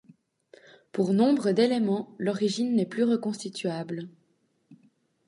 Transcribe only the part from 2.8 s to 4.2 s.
plus reconstituable.